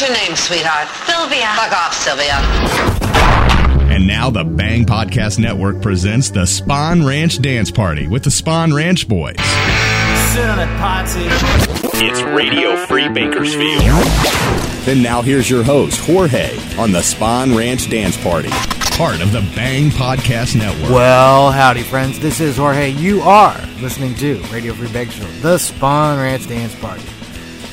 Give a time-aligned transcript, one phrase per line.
[0.00, 0.88] What's your name, sweetheart?
[1.04, 1.52] Sylvia.
[1.56, 2.32] Fuck off, Sylvia.
[3.94, 8.72] And now the Bang Podcast Network presents the Spawn Ranch Dance Party with the Spawn
[8.72, 9.36] Ranch Boys.
[11.96, 13.82] It's Radio Free Bakersfield.
[14.86, 18.48] Then now here's your host, Jorge, on the Spawn Ranch Dance Party
[18.96, 20.90] part of the Bang Podcast Network.
[20.92, 22.18] Well, howdy, friends.
[22.20, 22.88] This is Jorge.
[22.88, 27.04] You are listening to Radio Free Bakersfield, the Spawn Ranch Dance Party.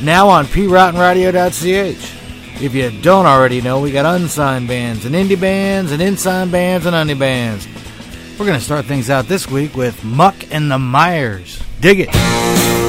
[0.01, 2.16] Now on piratenradio.ch.
[2.59, 6.87] If you don't already know, we got unsigned bands and indie bands and insigned bands
[6.87, 7.67] and undie bands.
[8.39, 11.61] We're going to start things out this week with Muck and the Mires.
[11.79, 12.86] Dig it.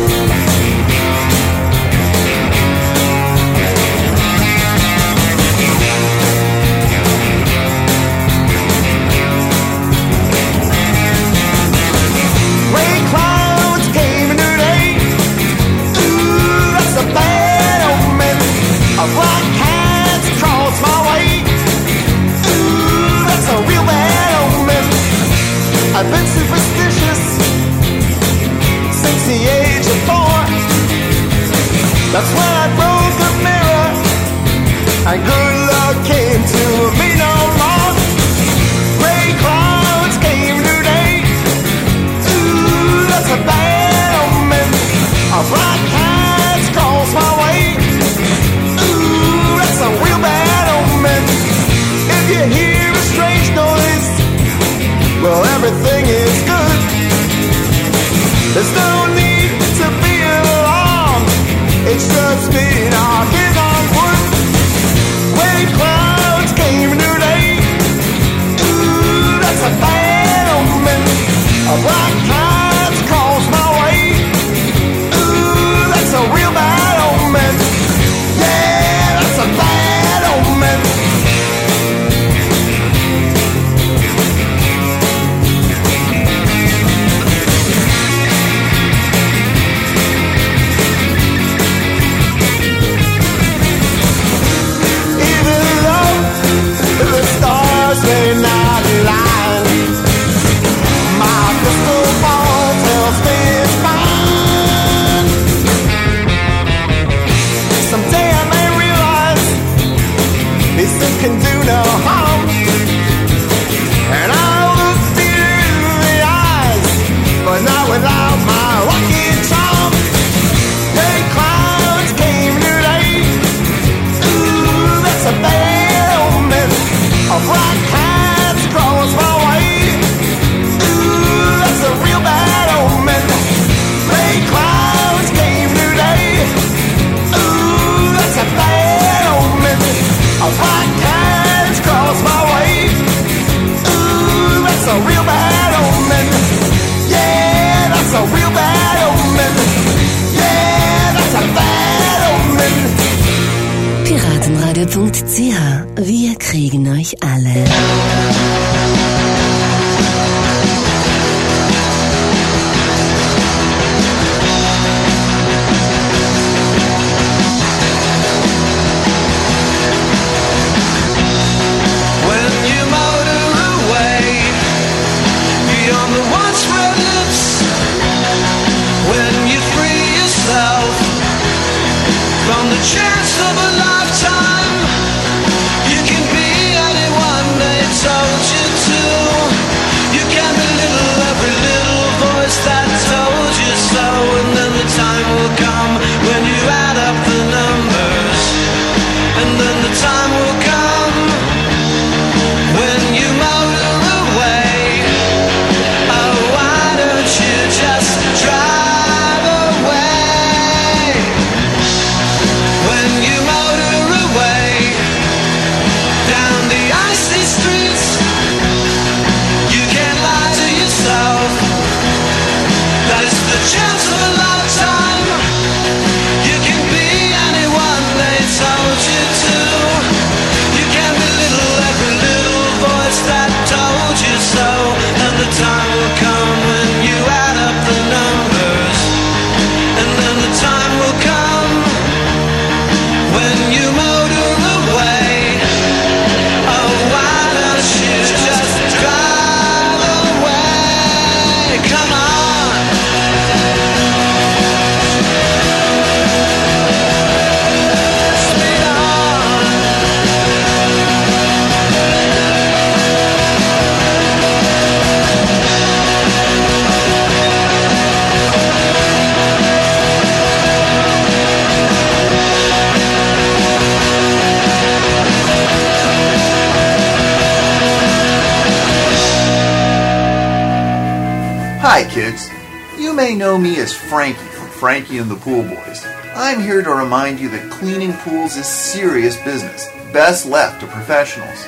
[283.49, 286.05] Know me as Frankie from Frankie and the Pool Boys.
[286.35, 291.67] I'm here to remind you that cleaning pools is serious business, best left to professionals.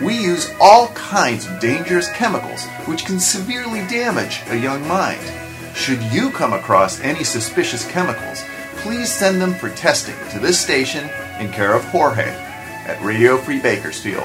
[0.00, 5.20] We use all kinds of dangerous chemicals which can severely damage a young mind.
[5.76, 8.42] Should you come across any suspicious chemicals,
[8.76, 11.10] please send them for testing to this station
[11.40, 12.30] in care of Jorge
[12.86, 14.24] at Radio Free Bakersfield.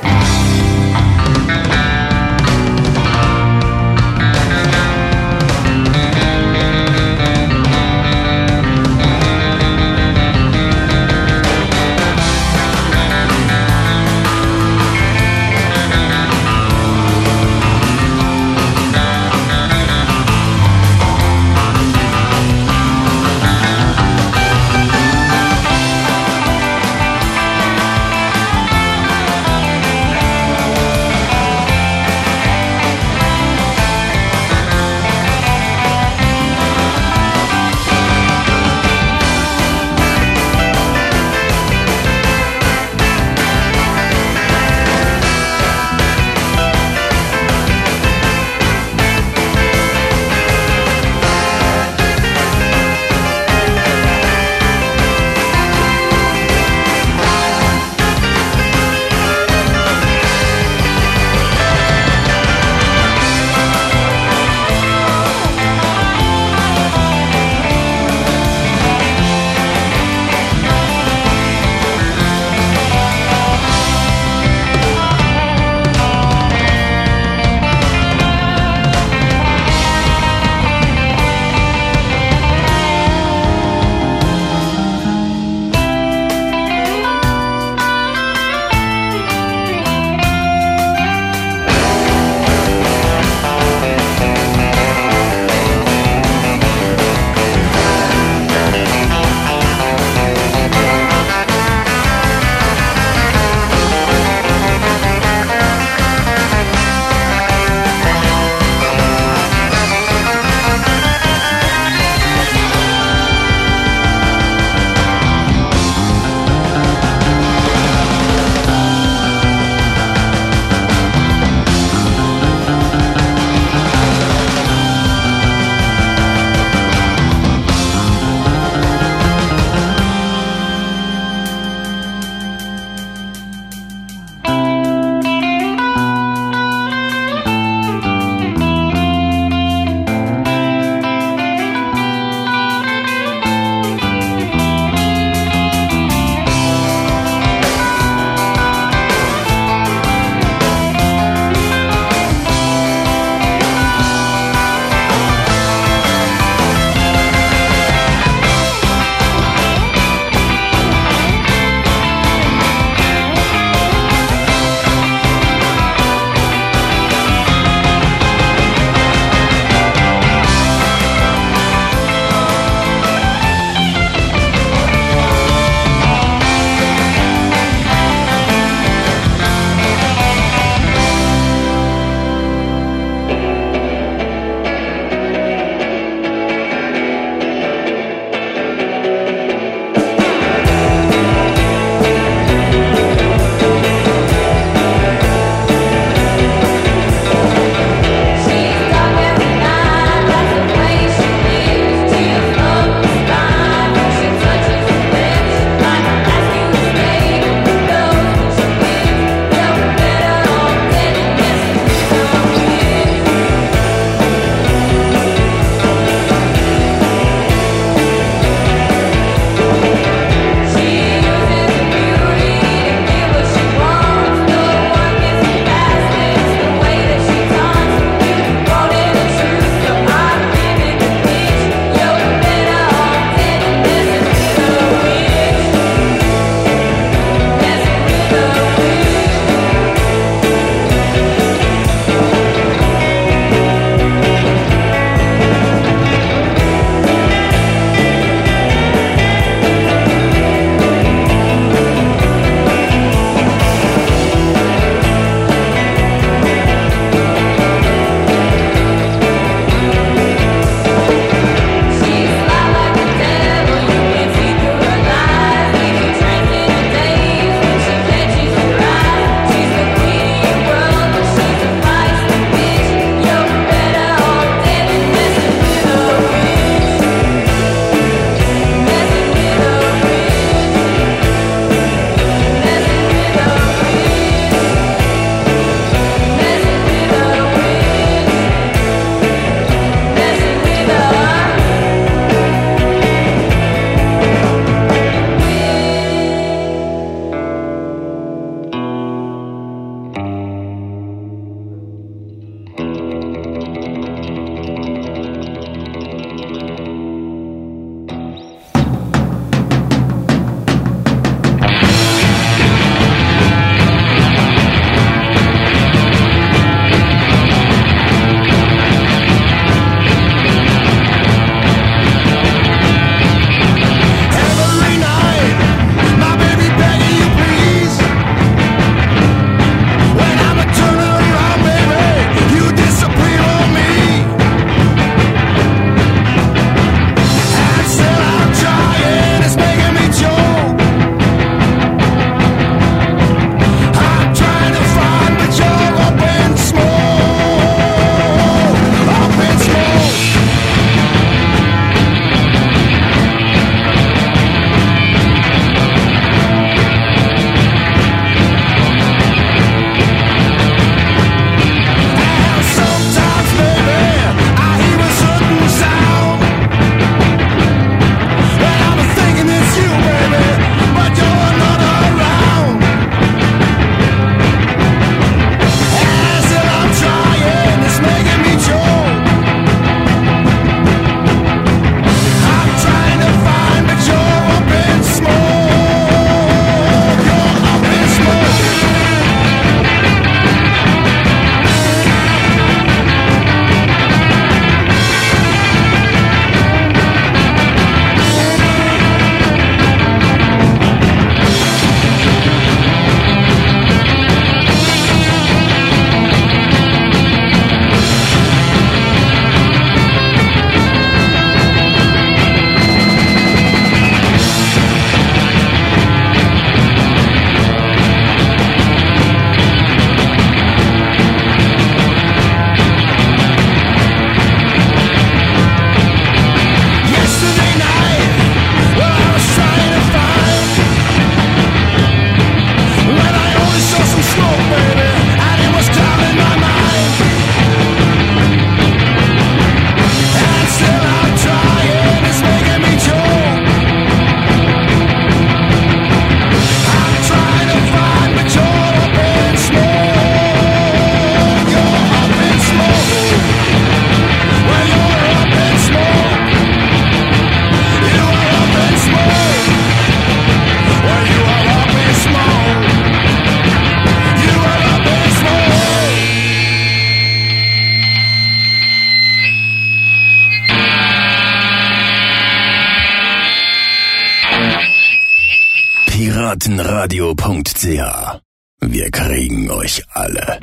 [476.54, 478.42] piratenradio.ch.
[478.82, 480.60] Wir kriegen euch alle.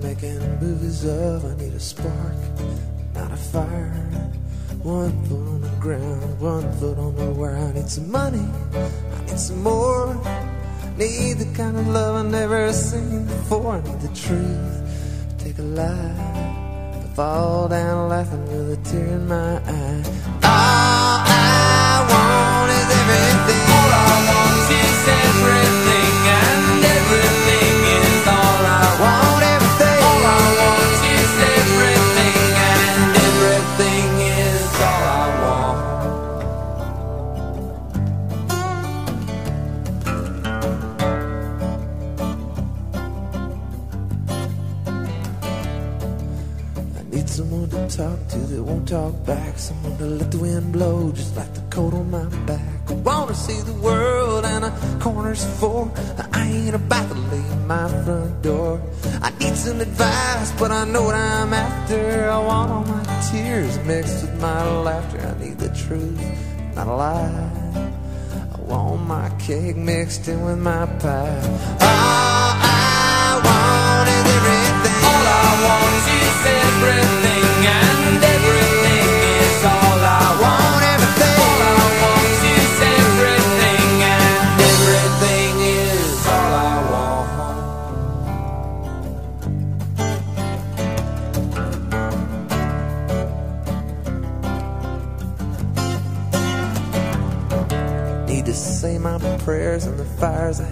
[0.00, 1.44] They're making movies of.
[1.44, 2.34] I need a spark,
[3.14, 3.92] not a fire.
[4.82, 7.56] One foot on the ground, one foot on the wire.
[7.56, 10.14] I need some money, I need some more.
[10.96, 13.76] Need the kind of love I've never seen before.
[13.76, 17.00] I need the truth, take a lie.
[17.02, 20.02] To fall down laughing with a tear in my eye.
[20.44, 23.73] All I want is everything.
[50.06, 52.60] Let the wind blow just like the coat on my back.
[52.88, 55.90] I wanna see the world and a corner's for.
[56.32, 58.80] I ain't about to leave my front door.
[59.22, 62.30] I need some advice, but I know what I'm after.
[62.30, 65.20] I want all my tears mixed with my laughter.
[65.20, 66.20] I need the truth,
[66.74, 67.50] not a lie.
[68.54, 71.40] I want my cake mixed in with my pie.
[71.80, 72.53] I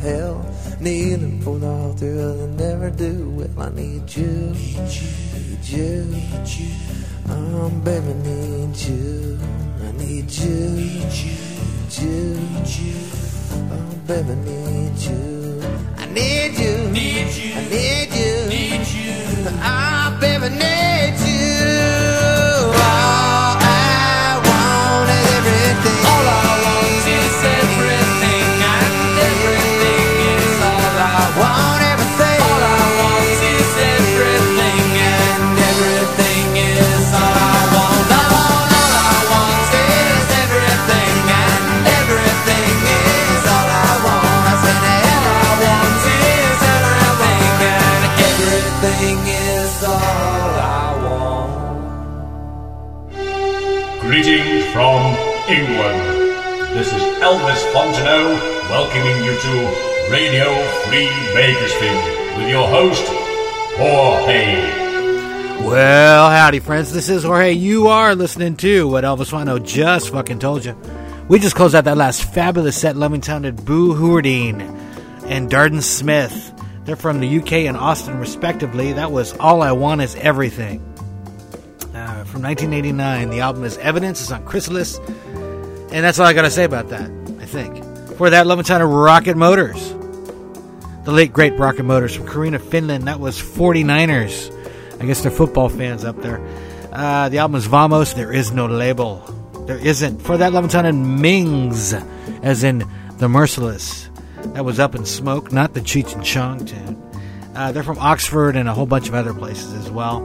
[0.02, 0.44] hell.
[0.80, 3.66] Kneeling for the altar the never do well.
[3.66, 6.70] I need you, need you, need you.
[7.28, 9.38] Oh, baby, need you.
[9.86, 11.36] I need you, need you,
[12.02, 12.94] need you.
[13.70, 15.62] Oh, baby, need you.
[15.96, 17.54] I need you, need you.
[17.54, 19.12] I need you, need you.
[19.62, 21.21] Ah, baby, need you.
[57.32, 60.52] Elvis Fontenot welcoming you to Radio
[60.84, 63.02] Free Bakersfield with your host,
[63.78, 65.66] Jorge.
[65.66, 66.92] Well, howdy, friends.
[66.92, 67.52] This is Jorge.
[67.52, 70.76] You are listening to what Elvis Wano just fucking told you.
[71.28, 74.60] We just closed out that last fabulous set, Lovingtown and Boo Hewerdine
[75.24, 76.52] and Darden Smith.
[76.84, 78.92] They're from the UK and Austin, respectively.
[78.92, 80.82] That was All I Want Is Everything.
[81.94, 83.30] Uh, from 1989.
[83.30, 84.20] The album is Evidence.
[84.20, 85.00] It's on Chrysalis.
[85.92, 87.10] And that's all I got to say about that,
[87.52, 87.84] think.
[88.16, 89.90] For that, and Rocket Motors.
[91.04, 93.08] The late, great Rocket Motors from Karina, Finland.
[93.08, 94.50] That was 49ers.
[95.00, 96.40] I guess they're football fans up there.
[96.92, 98.14] Uh, the album is Vamos.
[98.14, 99.18] There is no label.
[99.66, 100.20] There isn't.
[100.22, 101.92] For that, Leventon and Mings,
[102.42, 102.84] as in
[103.18, 104.08] The Merciless.
[104.54, 107.00] That was Up in Smoke, not the Cheech and Chong tune.
[107.54, 110.20] Uh, they're from Oxford and a whole bunch of other places as well.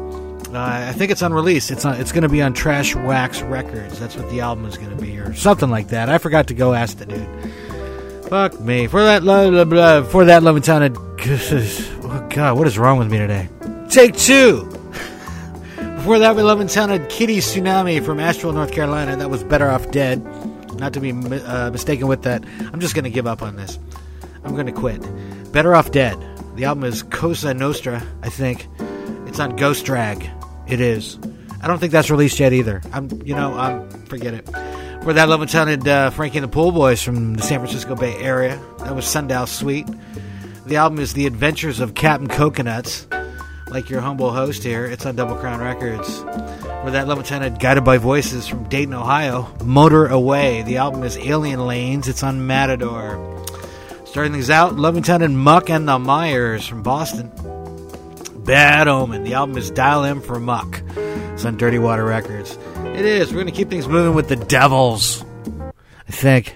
[0.53, 1.71] Uh, I think it's unreleased.
[1.71, 3.99] It's on, it's going to be on Trash Wax Records.
[3.99, 6.09] That's what the album is going to be, or something like that.
[6.09, 7.27] I forgot to go ask the dude.
[8.29, 8.87] Fuck me.
[8.87, 13.11] For that, blah, blah, blah, for that Leventon and oh God, what is wrong with
[13.11, 13.49] me today?
[13.89, 14.63] Take two.
[15.95, 19.17] Before that, we Leventon had Kitty Tsunami from Asheville, North Carolina.
[19.17, 20.23] That was Better Off Dead.
[20.79, 22.45] Not to be uh, mistaken with that.
[22.59, 23.77] I'm just going to give up on this.
[24.45, 25.01] I'm going to quit.
[25.51, 26.17] Better Off Dead.
[26.55, 28.67] The album is Cosa Nostra, I think.
[29.25, 30.29] It's on Ghost Drag.
[30.67, 31.17] It is.
[31.61, 32.81] I don't think that's released yet either.
[32.93, 34.45] I'm, you know, I'm forget it.
[35.03, 38.15] For that, Love and uh, Frankie and the Pool Boys from the San Francisco Bay
[38.17, 38.61] Area.
[38.79, 39.87] That was Sundial Suite.
[40.65, 43.07] The album is The Adventures of Captain Coconuts.
[43.69, 46.19] Like your humble host here, it's on Double Crown Records.
[46.19, 49.53] For that, Love and Guided by Voices from Dayton, Ohio.
[49.63, 50.61] Motor Away.
[50.63, 52.07] The album is Alien Lanes.
[52.07, 53.45] It's on Matador.
[54.05, 57.31] Starting things out, Love and Muck and the Mires from Boston.
[58.47, 59.25] Bad Omen.
[59.25, 60.81] The album is Dial M for Muck.
[60.95, 62.57] It's on Dirty Water Records.
[62.77, 63.27] It is.
[63.27, 65.25] We're going to keep things moving with the Devils.
[66.07, 66.55] I think.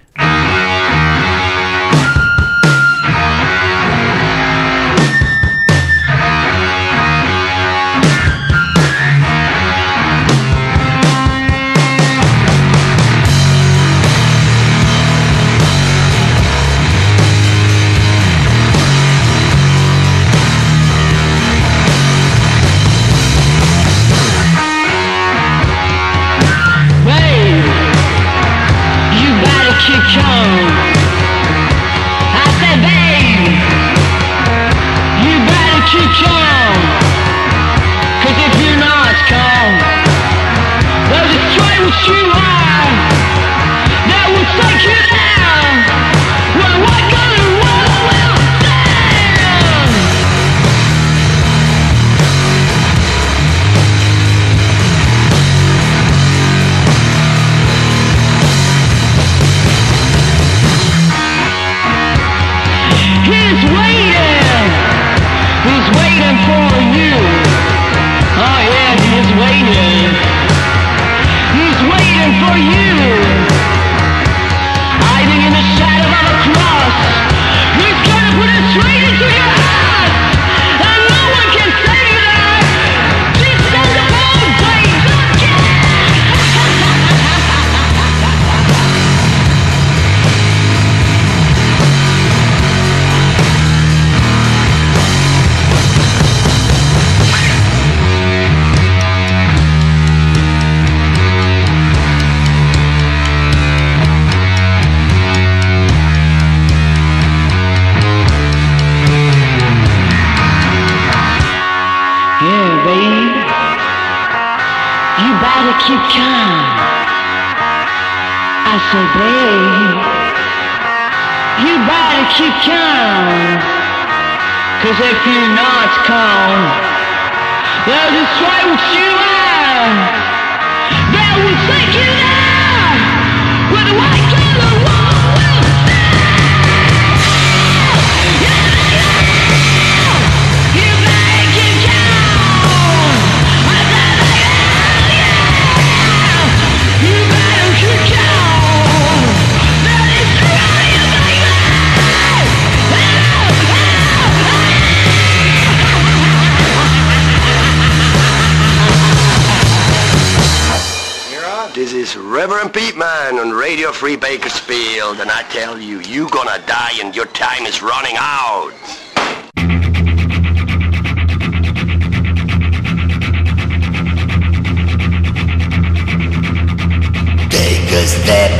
[178.07, 178.51] Step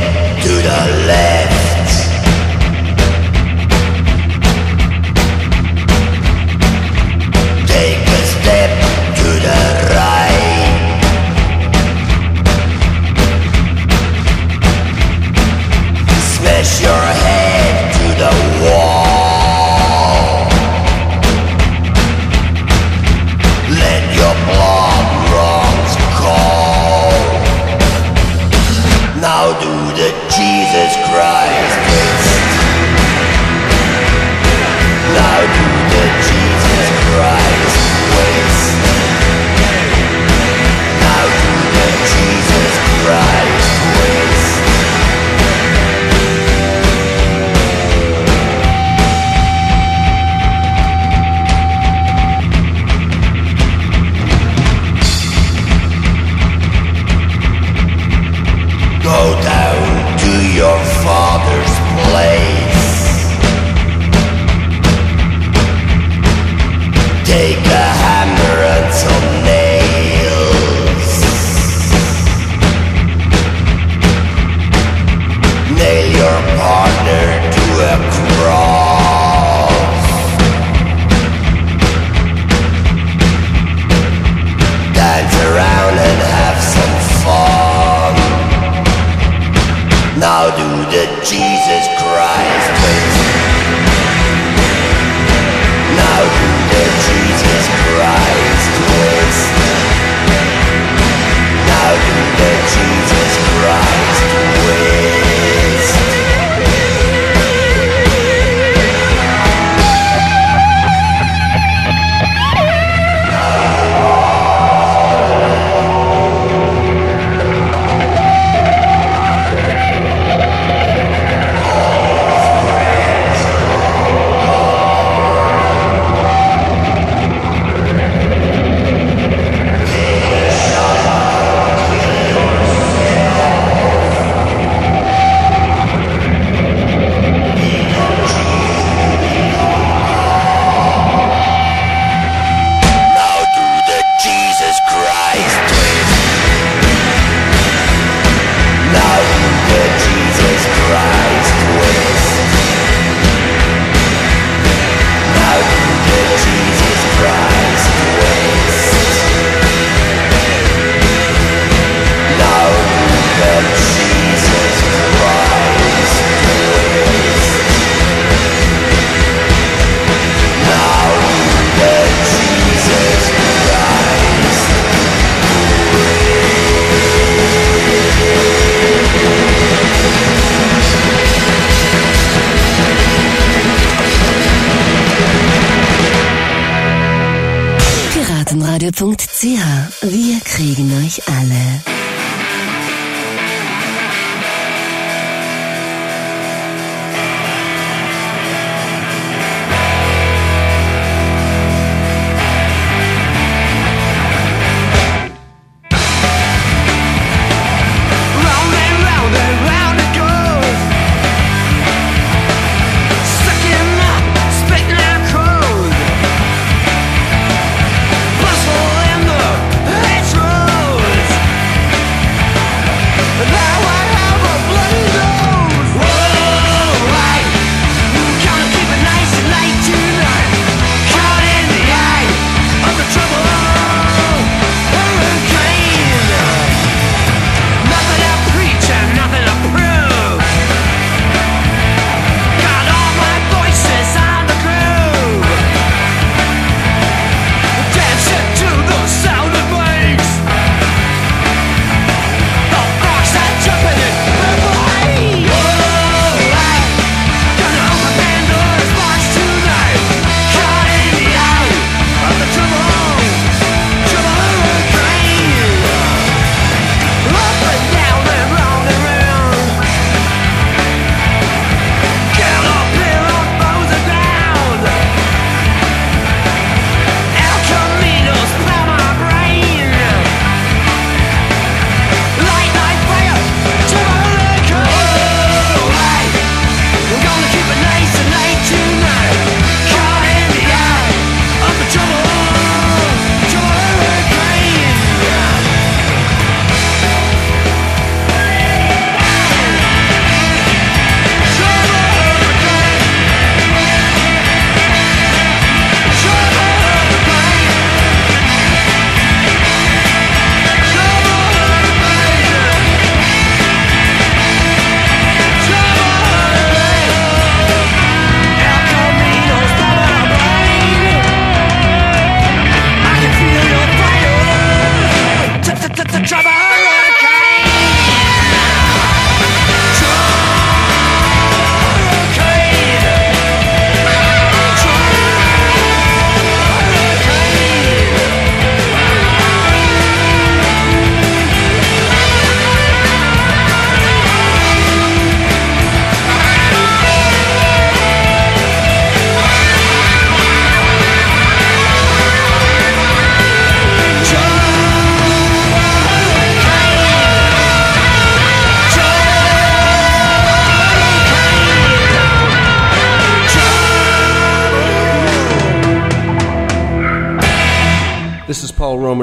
[0.42, 1.51] to the left.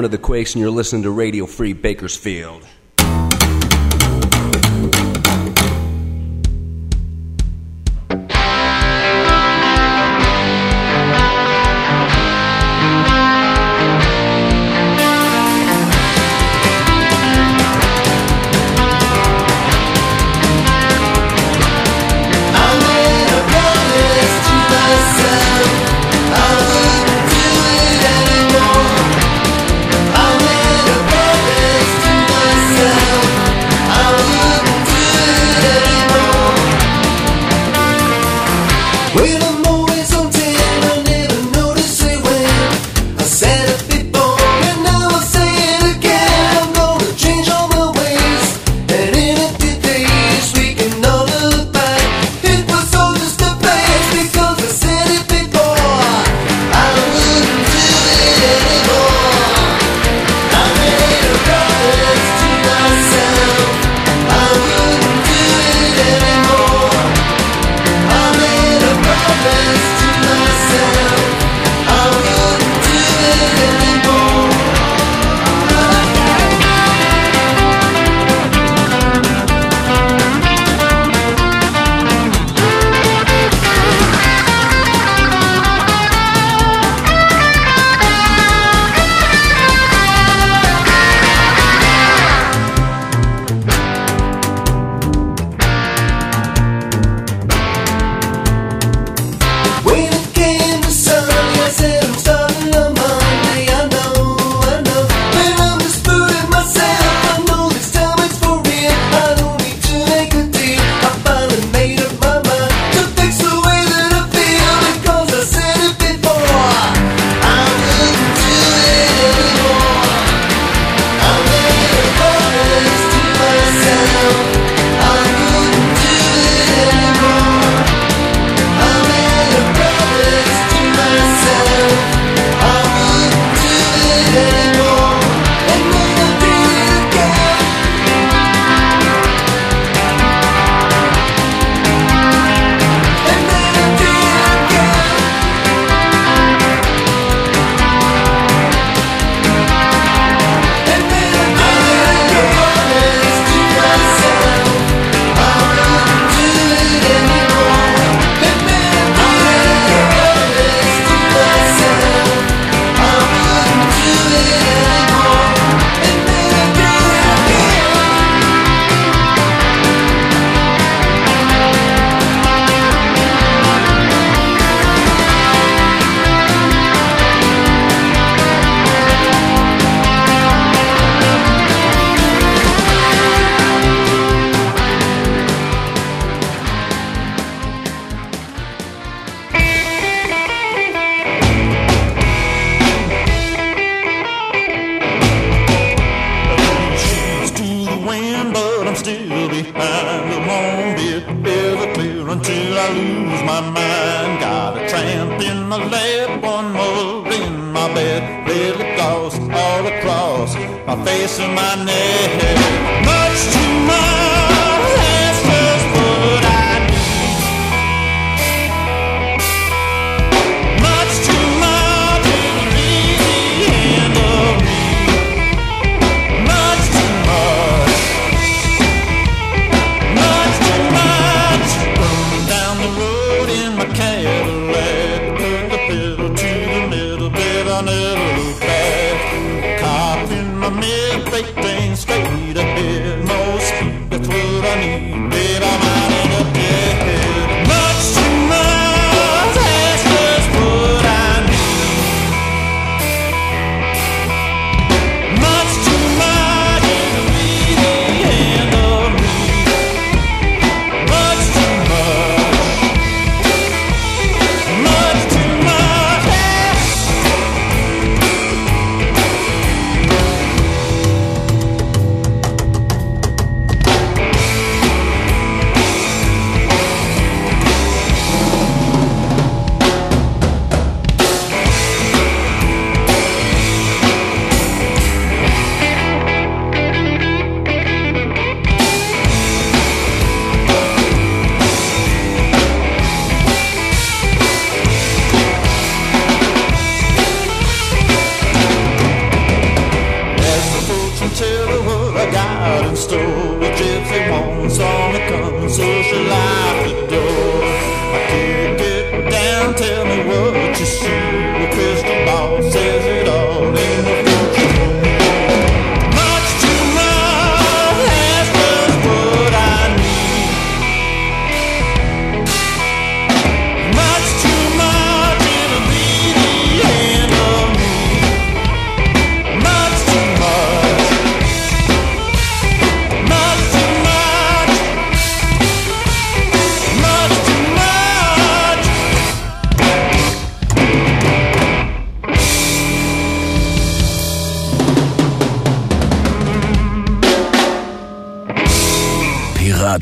[0.04, 2.66] Of the Quakes, and you're listening to Radio Free Bakersfield.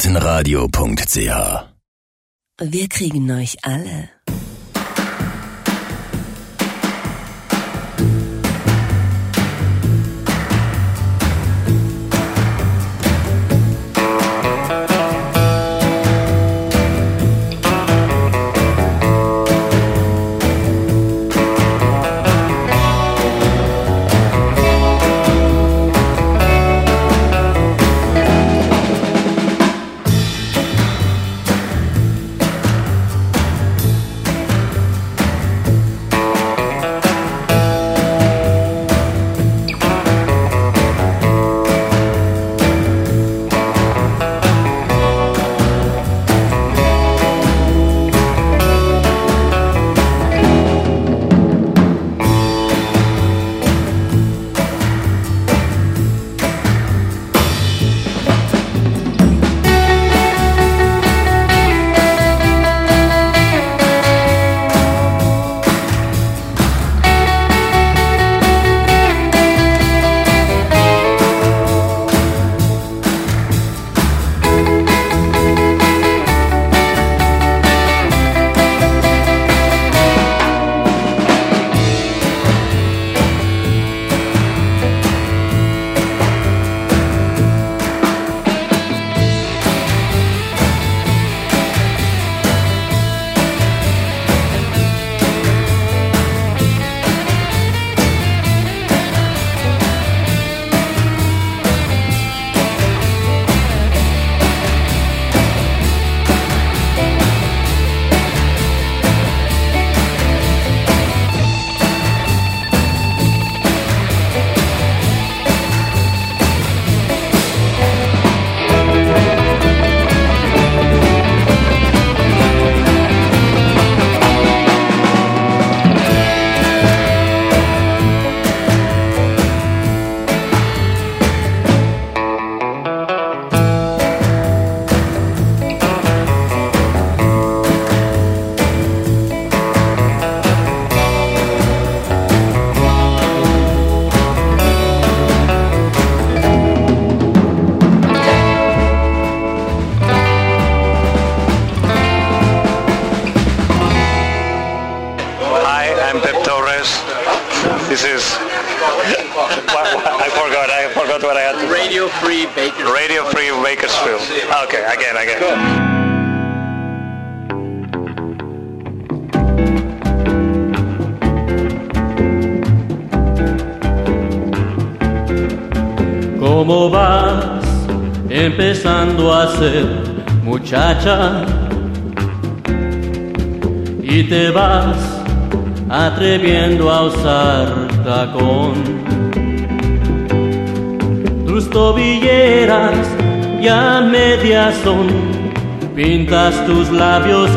[0.08, 1.68] Piratenradio.ch
[2.62, 4.08] Wir kriegen euch alle.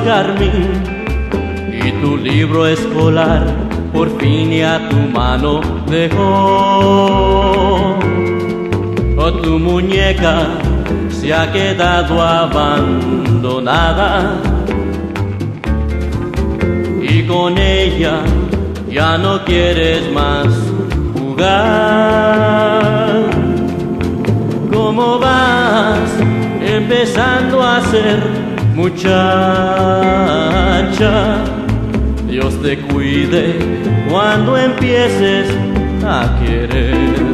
[0.04, 0.84] Carmín
[1.72, 3.46] y tu libro escolar
[3.94, 7.20] por fin ya tu mano dejó.
[9.18, 10.48] O tu muñeca
[11.10, 12.82] se ha quedado abandonada
[17.02, 18.22] y con ella
[18.90, 20.48] ya no quieres más
[21.14, 22.32] jugar.
[24.72, 26.10] ¿Cómo vas
[26.62, 28.41] empezando a ser
[28.76, 29.22] muchacha?
[32.28, 33.60] Dios te cuide
[34.10, 35.50] cuando empieces
[36.04, 37.31] a querer.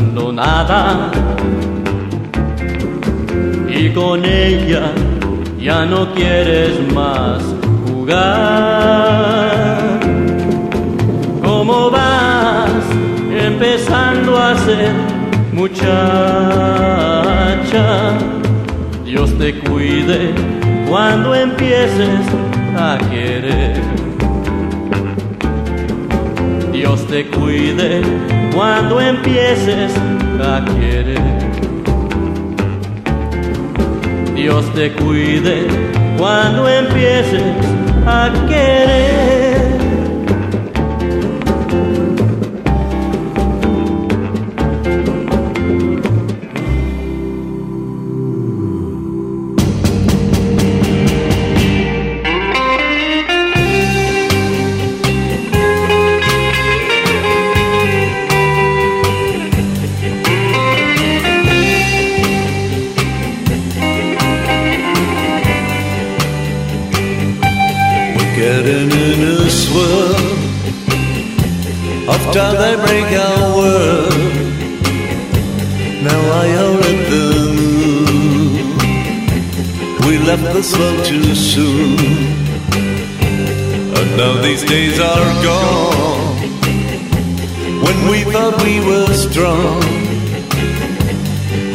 [3.67, 4.91] y con ella
[5.59, 7.43] ya no quieres más
[7.87, 8.15] jugar.
[11.43, 12.83] ¿Cómo vas
[13.31, 14.93] empezando a ser
[15.51, 15.95] muchacha?
[19.03, 20.33] Dios te cuide
[20.87, 22.21] cuando empieces
[22.77, 23.64] a querer.
[26.85, 28.03] Dios te cuide
[28.53, 29.91] cuando empieces
[30.39, 31.17] a querer.
[34.35, 35.65] Dios te cuide
[36.15, 37.41] cuando empieces
[38.05, 39.44] a querer.
[68.65, 70.15] We're in a swirl
[72.09, 74.33] of time they break our world.
[76.01, 78.53] Now I are at the moon.
[80.07, 81.99] We left the slow too soon,
[83.97, 86.35] and now these days are gone.
[87.85, 89.83] When we thought we were strong,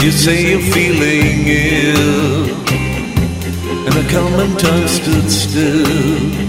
[0.03, 2.51] you say you're feeling ill
[3.87, 6.40] and the common time stood still.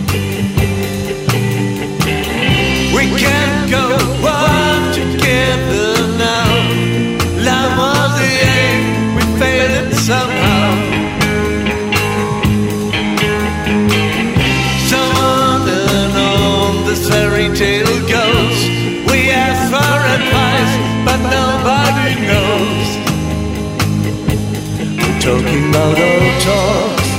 [25.21, 27.09] Talking about our talks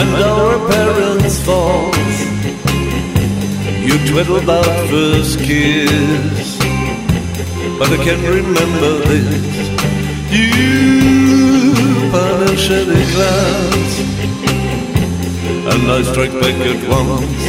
[0.00, 2.18] and our parents' faults.
[3.86, 6.58] You twiddle about first kiss,
[7.78, 9.54] but I can't remember this.
[10.32, 10.50] You
[12.10, 13.94] punish any glance,
[15.72, 17.42] and I strike back at once.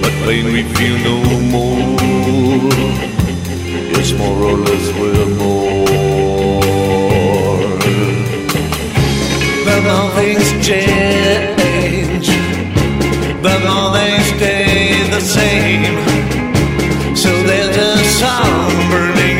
[0.00, 1.16] But pain we feel no
[1.54, 2.72] more.
[3.92, 5.83] Yes, more or less we're more.
[9.84, 12.28] The more things change,
[13.42, 15.94] the more they stay the same.
[17.14, 19.33] So there's a song burning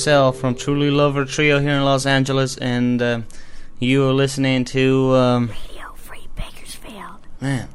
[0.00, 3.20] Marcel from Truly Lover Trio here in Los Angeles, and uh,
[3.78, 7.18] you are listening to um, Radio Free Bakersfield.
[7.38, 7.68] Man,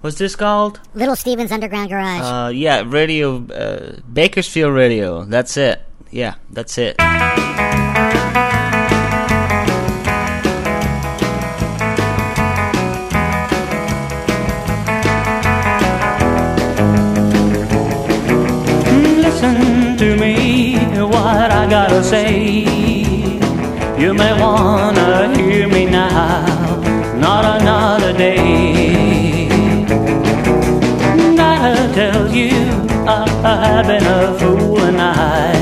[0.00, 0.78] what's this called?
[0.94, 2.20] Little Steven's Underground Garage.
[2.20, 5.24] Uh, yeah, Radio uh, Bakersfield Radio.
[5.24, 5.82] That's it.
[6.12, 6.94] Yeah, that's it.
[21.66, 22.64] I gotta say.
[23.98, 26.46] You may wanna hear me now,
[27.16, 29.48] not another day.
[31.34, 32.54] Gotta tell you
[33.04, 33.26] I
[33.66, 35.54] have been a fool and I,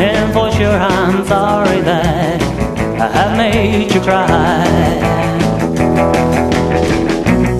[0.00, 2.40] and for sure I'm sorry that
[2.98, 4.64] I have made you cry.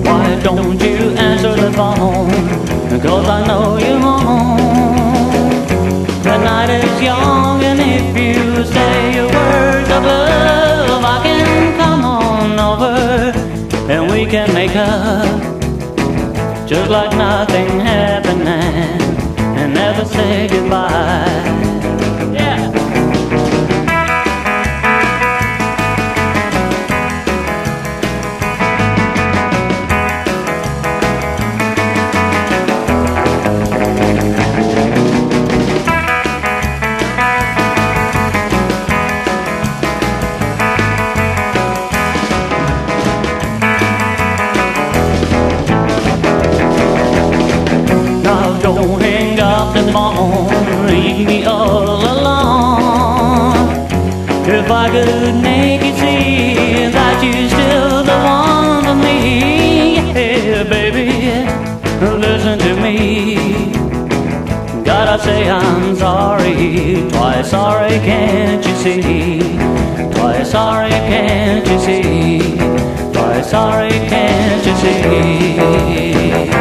[0.07, 2.31] Why don't you answer the phone?
[3.03, 4.57] Cause I know you're home.
[6.23, 7.52] The night is young
[7.85, 13.31] if you say your words of love, I can come on over
[13.91, 15.41] and we can make up
[16.67, 21.82] just like nothing happened and never say goodbye.
[55.03, 61.07] See that you're still the one for me, baby,
[62.19, 63.73] listen to me.
[64.83, 69.39] Gotta say I'm sorry, twice sorry, can't you see?
[70.13, 72.57] Twice sorry, can't you see?
[73.13, 76.52] Twice sorry, can't you see?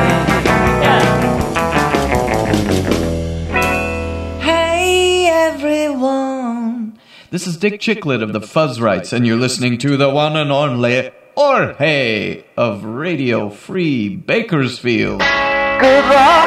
[7.43, 11.11] This is Dick Chiclet of the Fuzzrights, and you're listening to the one and only
[11.37, 15.19] Jorge of Radio Free Bakersfield.
[15.19, 16.47] Good luck.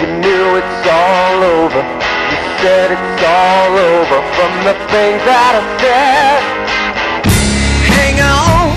[0.00, 1.84] You knew it's all over.
[1.84, 6.40] You said it's all over from the things that I said.
[7.92, 8.72] Hang on.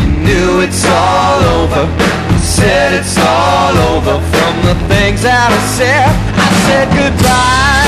[0.00, 1.84] You knew it's all over.
[2.32, 6.08] You said it's all over from the things that I said.
[6.32, 7.81] I said goodbye.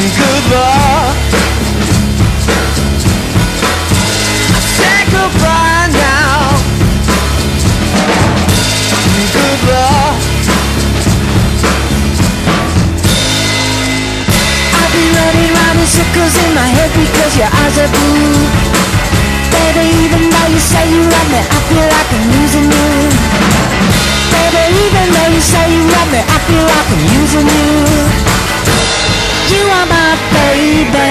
[0.00, 1.12] And good luck.
[4.48, 6.56] I said goodbye now.
[9.28, 10.16] Good luck.
[14.72, 18.48] I'll be running round in circles in my head because your eyes are blue.
[19.52, 22.88] Baby, even though you say you love me, I feel like I'm losing you.
[24.32, 28.39] Baby, even though you say you love me, I feel like I'm using you.
[29.52, 31.10] You are my baby.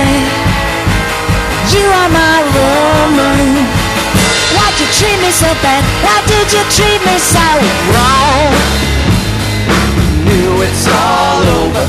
[1.75, 3.67] You are my woman.
[4.55, 5.83] Why'd you treat me so bad?
[6.03, 7.45] Why did you treat me so
[7.91, 8.79] wrong?
[10.29, 11.83] knew it's all over.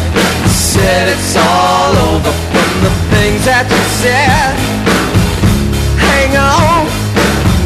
[0.48, 4.54] Said it's all over from the things that you said.
[5.98, 6.86] Hang on,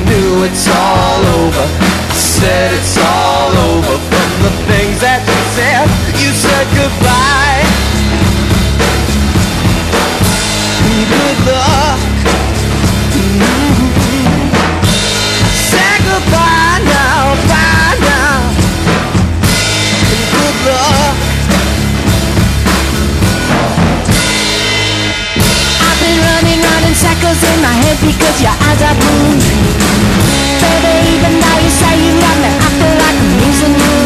[0.08, 1.66] knew it's all over.
[2.12, 5.86] Said it's all over from the things that you said.
[6.20, 8.03] You said goodbye.
[11.10, 11.98] Good luck.
[15.70, 18.38] Say goodbye now, bye now.
[20.32, 21.16] Good luck.
[25.84, 29.36] I've been running circles in my head because your eyes are blue.
[30.64, 33.98] Baby, even though you say you love me, I feel like I'm losing you.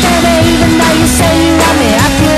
[0.00, 2.37] Baby, even though you say you love me, I feel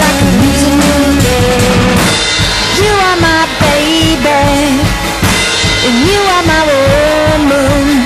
[5.86, 8.04] and you are my woman.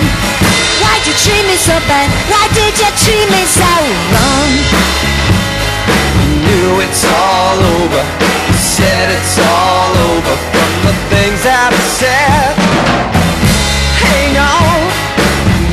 [0.79, 2.07] Why'd you treat me so bad?
[2.31, 3.70] Why did you treat me so
[4.14, 4.53] wrong?
[6.22, 8.03] You knew it's all over.
[8.49, 12.55] You Said it's all over from the things that I said.
[14.03, 14.79] Hang on,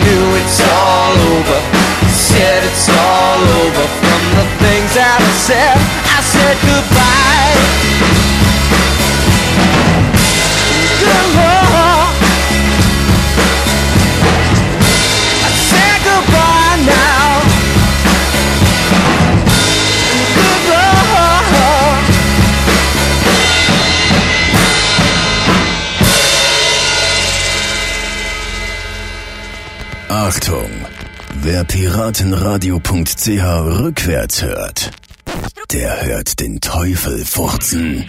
[0.01, 1.57] knew it's all over.
[2.01, 5.77] You Said it's all over from the things that I said.
[6.17, 7.10] I said goodbye.
[31.53, 33.43] Wer Piratenradio.ch
[33.83, 34.91] rückwärts hört,
[35.73, 38.05] der hört den Teufel furzen.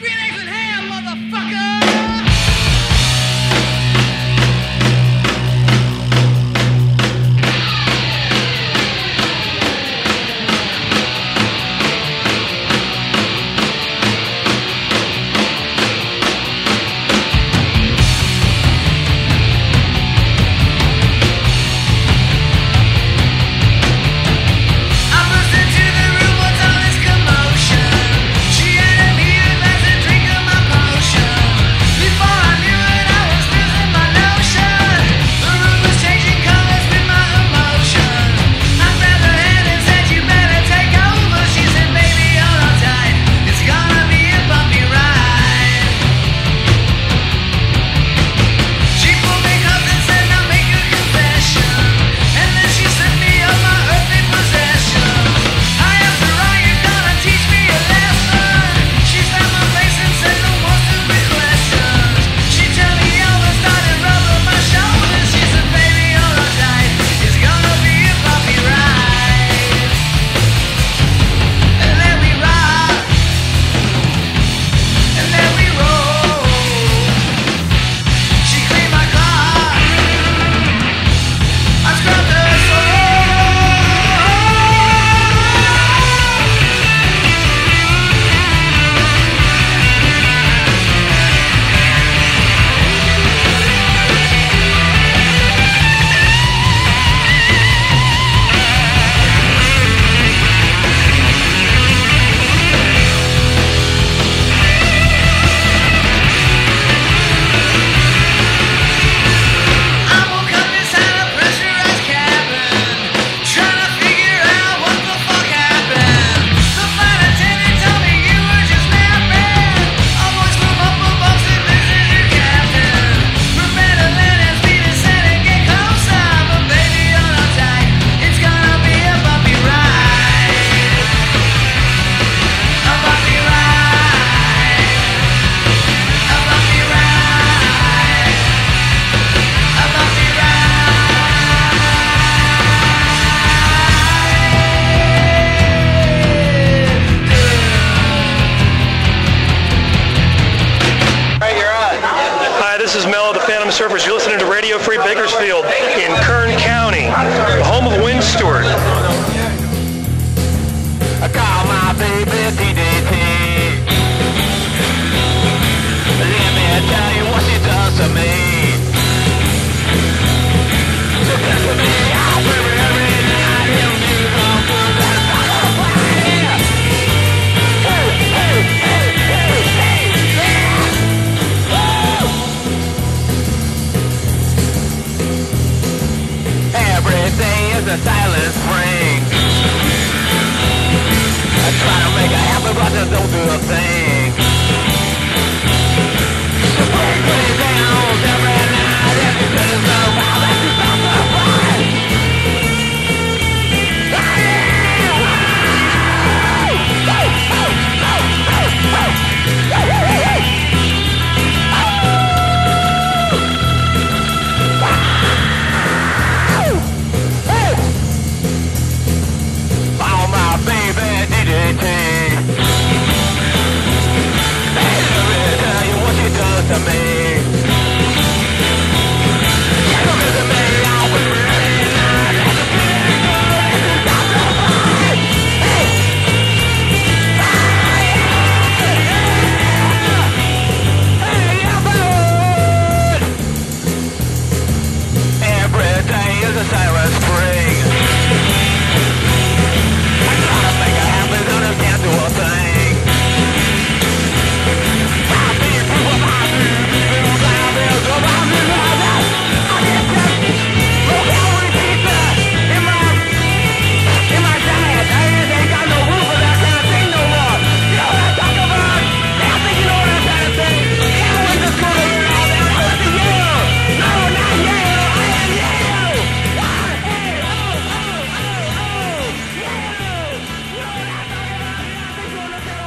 [193.58, 194.21] thing.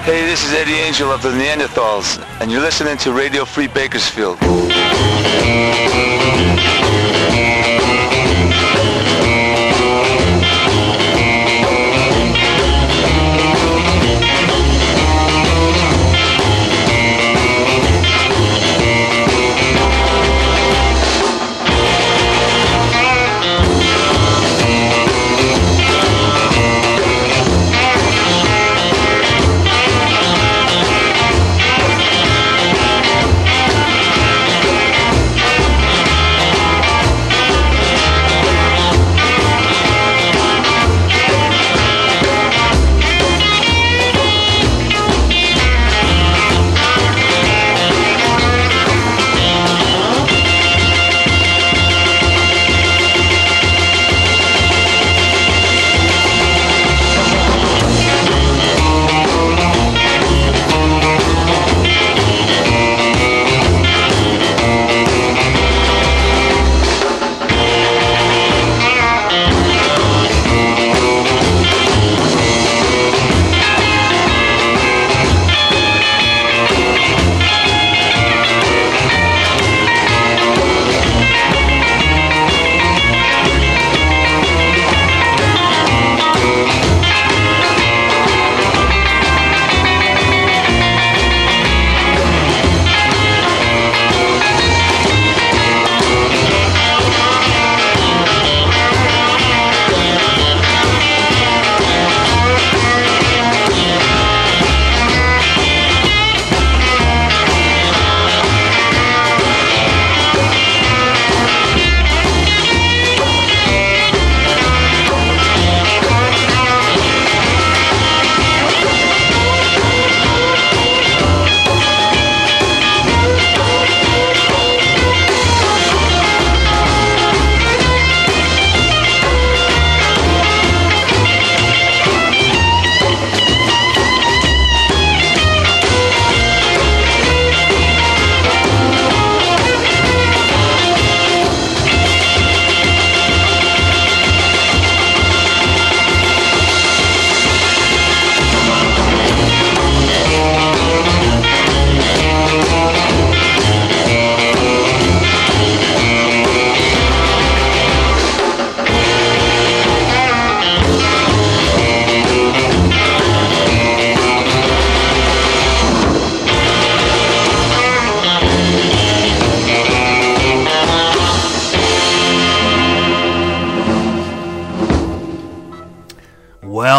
[0.05, 4.37] Hey, this is Eddie Angel of the Neanderthals, and you're listening to Radio Free Bakersfield.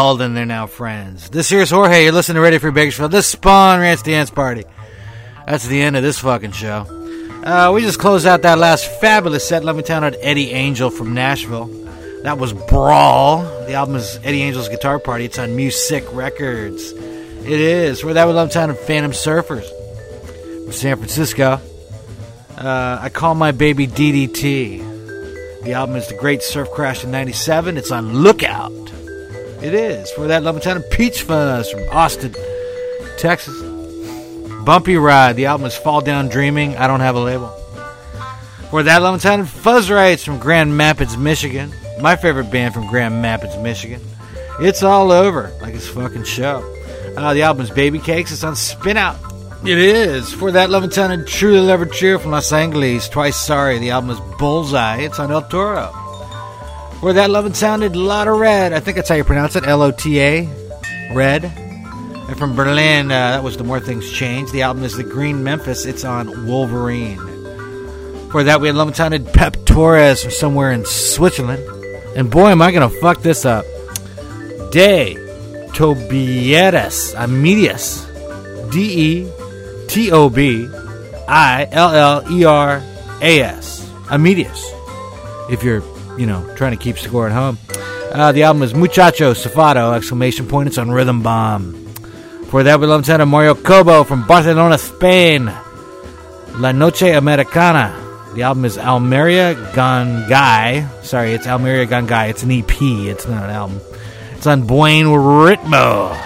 [0.07, 1.31] Rebelled and they're now friends.
[1.31, 2.05] This here's Jorge.
[2.05, 3.11] You're listening to Radio Free Bakersfield.
[3.11, 4.65] This Spawn Ranch Dance Party.
[5.47, 6.87] That's the end of this fucking show.
[7.45, 9.65] Uh, we just closed out that last fabulous set.
[9.65, 11.67] Let me tell you, Eddie Angel from Nashville.
[12.23, 13.43] That was Brawl.
[13.67, 15.25] The album is Eddie Angel's Guitar Party.
[15.25, 16.93] It's on Music Records.
[16.93, 18.05] It is.
[18.05, 19.69] Where that was Love Town of Phantom Surfers
[20.65, 21.61] from San Francisco.
[22.57, 25.65] Uh, I call my baby DDT.
[25.65, 27.77] The album is The Great Surf Crash in 97.
[27.77, 28.73] It's on Lookout.
[29.67, 30.13] It is.
[30.13, 32.33] For that Love Town of Peach Fuzz from Austin,
[33.19, 33.61] Texas.
[34.65, 35.35] Bumpy Ride.
[35.35, 36.77] The album is Fall Down Dreaming.
[36.77, 37.49] I don't have a label.
[38.71, 41.75] For that Love Town of Fuzz Rights from Grand Rapids, Michigan.
[42.01, 44.01] My favorite band from Grand Rapids, Michigan.
[44.61, 46.63] It's all over, like it's fucking show.
[47.17, 48.31] Uh, the album is Baby Cakes.
[48.31, 49.19] It's on Spin Out.
[49.65, 50.33] It is.
[50.33, 53.09] For that Love and Town and Truly Lover Trio from Los Angeles.
[53.09, 53.81] Twice Sorry.
[53.81, 54.99] The album is Bullseye.
[54.99, 56.06] It's on El Toro.
[57.01, 58.73] For that Love and Sounded Lotta Red.
[58.73, 59.67] I think that's how you pronounce it.
[59.67, 60.49] L O T A.
[61.13, 61.45] Red.
[61.45, 64.51] And from Berlin, uh, that was The More Things Change.
[64.51, 65.87] The album is The Green Memphis.
[65.87, 67.19] It's on Wolverine.
[68.31, 71.63] For that, we had Love and Sounded Pep Torres from somewhere in Switzerland.
[72.17, 73.65] And boy, am I going to fuck this up.
[74.73, 75.15] De
[75.75, 78.05] Tobieras Amedius.
[78.73, 79.33] D E
[79.87, 80.67] T O B
[81.29, 82.83] I L L E R
[83.23, 83.89] A S.
[84.09, 84.65] Amedius.
[85.51, 85.83] If you're,
[86.19, 87.59] you know, trying to keep score at home.
[88.13, 89.95] Uh, the album is Muchacho Safado!
[89.95, 90.69] Exclamation point.
[90.69, 91.87] It's on Rhythm Bomb.
[92.47, 95.53] For that, we love to Mario Cobo from Barcelona, Spain.
[96.55, 98.03] La Noche Americana.
[98.35, 101.03] The album is Almeria Gongai.
[101.03, 102.31] Sorry, it's Almeria Gongai.
[102.31, 102.81] It's an EP.
[102.81, 103.81] It's not an album.
[104.37, 106.17] It's on Buen Ritmo.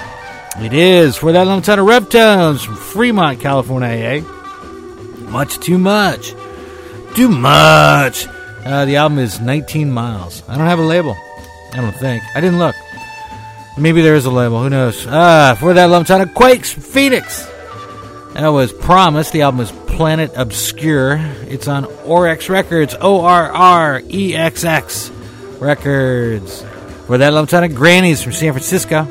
[0.60, 3.88] It is for that long time of Reptones from Fremont, California.
[3.88, 4.20] Eh?
[5.30, 6.34] Much too much.
[7.14, 8.26] Too much.
[8.64, 10.42] Uh, the album is 19 miles.
[10.48, 11.16] I don't have a label.
[11.72, 12.22] I don't think.
[12.34, 12.74] I didn't look.
[13.78, 14.62] Maybe there is a label.
[14.62, 15.06] Who knows?
[15.08, 17.46] Ah, for that long time Quakes Phoenix.
[18.34, 19.30] That was Promise.
[19.30, 21.16] The album is Planet Obscure.
[21.48, 22.94] It's on Orex Records.
[23.00, 25.10] O R R E X X
[25.58, 26.62] Records.
[27.06, 29.06] For that long time Grannies from San Francisco.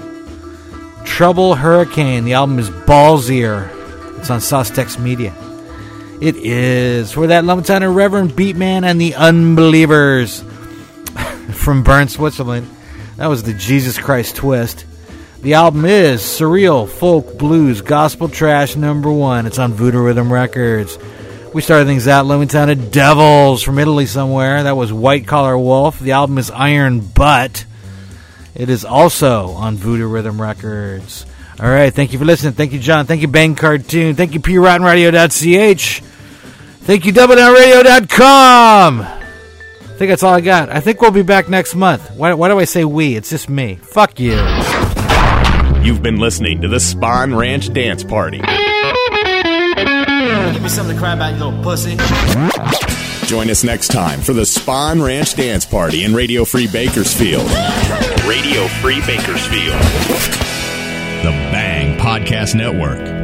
[1.05, 2.23] Trouble Hurricane.
[2.25, 3.69] The album is Ballsier.
[4.19, 5.33] It's on Sostex Media.
[6.21, 10.41] It is for that Lumberton Reverend Beat-Man and the Unbelievers
[11.53, 12.69] from Bern, Switzerland.
[13.15, 14.85] That was the Jesus Christ twist.
[15.41, 19.45] The album is Surreal Folk Blues Gospel Trash Number One.
[19.45, 20.99] It's on Voodoo Rhythm Records.
[21.53, 24.63] We started things out Lumberton of Devils from Italy somewhere.
[24.63, 26.01] That was White Collar Wolf.
[26.01, 27.63] The album is Iron Butt.
[28.55, 31.25] It is also on Voodoo Rhythm Records.
[31.61, 32.53] All right, thank you for listening.
[32.53, 33.05] Thank you, John.
[33.05, 34.15] Thank you, Bang Cartoon.
[34.15, 36.08] Thank you, piratenradio.ch.
[36.81, 39.01] Thank you, DoubleDownRadio.com.
[39.01, 39.15] I
[39.99, 40.69] think that's all I got.
[40.69, 42.09] I think we'll be back next month.
[42.11, 43.15] Why, why do I say we?
[43.15, 43.75] It's just me.
[43.75, 44.35] Fuck you.
[45.83, 48.37] You've been listening to the Spawn Ranch Dance Party.
[48.39, 48.47] Give
[50.63, 51.97] me something to cry about, you little pussy.
[53.27, 57.43] Join us next time for the Spawn Ranch Dance Party in Radio Free Bakersfield.
[58.27, 59.79] Radio Free Bakersfield.
[61.23, 63.18] The Bang Podcast Network.